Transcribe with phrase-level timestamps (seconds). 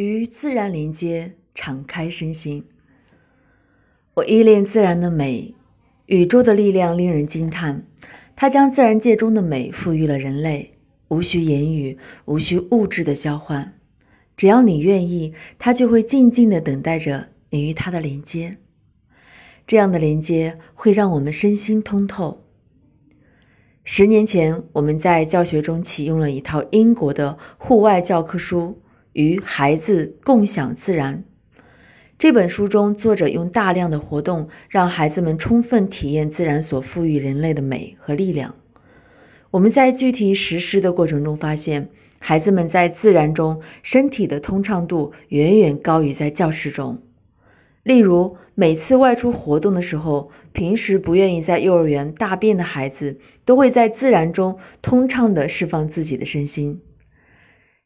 [0.00, 2.64] 与自然连接，敞开身心。
[4.14, 5.54] 我依恋自然的美，
[6.06, 7.86] 宇宙的力量令人惊叹。
[8.34, 10.72] 它将自然界中的美赋予了人类，
[11.08, 13.74] 无需言语，无需物质的交换。
[14.34, 18.56] 只要你愿意，它就会静静的等待着你与它的连接。
[19.66, 22.42] 这样的连接会让我们身心通透。
[23.84, 28.79] 十年前，我们在教学中启用了一套英国的户外教科书。
[29.12, 31.24] 与孩子共享自然
[32.18, 38.54] 这本书中，作者用大量的活动让孩子们充分体验自然所赋予人类的美和力量。
[39.52, 47.00] 我们在具体实施的过程中发现，孩子们在自然中身体的通畅度远远高于在教室中。
[47.82, 56.82] 例如，每次外出活动的时候，平时不愿意在幼儿园大便的孩子，都会在自然中通畅地释放自己的身心。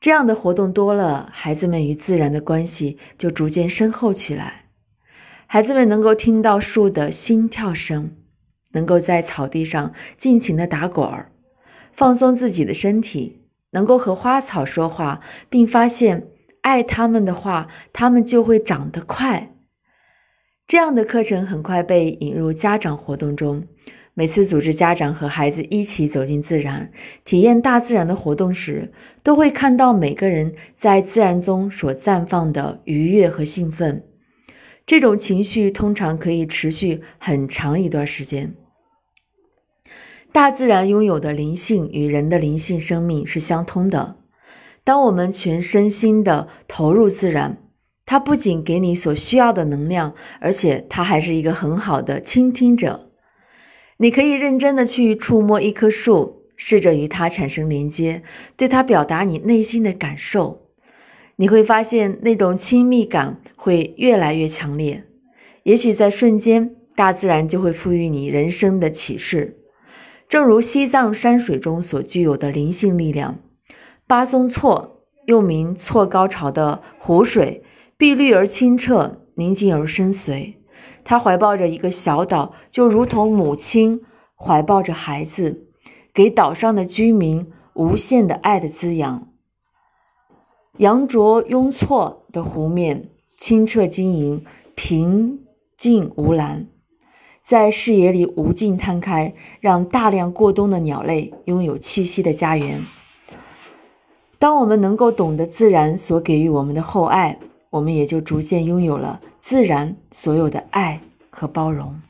[0.00, 4.70] 这样的活动多了，孩子们与自然的关系就逐渐深厚起来。
[5.46, 8.16] 孩子们能够听到树的心跳声，
[8.72, 11.30] 能够在草地上尽情的打滚儿，
[11.92, 13.42] 放松自己的身体，
[13.72, 15.20] 能够和花草说话，
[15.50, 16.28] 并发现
[16.62, 19.54] 爱它们的话，它们就会长得快。
[20.66, 23.66] 这样的课程很快被引入家长活动中。
[24.14, 26.90] 每次组织家长和孩子一起走进自然，
[27.24, 34.04] 体验大自然的活动时，都会看到每个人在自然中所绽放的愉悦和兴奋。
[34.84, 38.54] 这种情绪通常可以持续很长一段时间。
[40.32, 44.16] 大自然拥有的灵性与人的灵性生命是相通的。
[44.82, 47.58] 当我们全身心的投入自然，
[48.04, 53.09] 它不仅给你所需要的能量，而且它还是一个很好的倾听者。
[54.02, 58.22] 你可以认真的去触摸一棵树，试着与它产生连接，
[58.56, 60.62] 对它表达你内心的感受。
[61.36, 65.04] 你会发现那种亲密感会越来越强烈。
[65.64, 69.58] 也许在瞬间，大自然就会赋予你人生的启示。
[70.26, 73.38] 正如西藏山水中所具有的灵性力量，
[74.06, 77.62] 巴松措又名措高潮的湖水，
[77.98, 80.54] 碧绿而清澈，宁静而深邃。
[81.10, 84.00] 他怀抱着一个小岛，就如同母亲
[84.36, 85.66] 怀抱着孩子，
[86.14, 89.26] 给岛上的居民无限的爱的滋养。
[90.78, 94.44] 羊卓雍措的湖面清澈晶莹，
[94.76, 95.40] 平
[95.76, 96.68] 静无澜，
[97.42, 102.80] 在视野里无尽摊开，让大量过冬的鸟类拥有栖息的家园。
[104.38, 107.40] 当我们能够懂得自然所给予我们的厚爱。
[107.70, 111.00] 我们也就逐渐拥有了自然所有的爱
[111.30, 112.00] 和包容。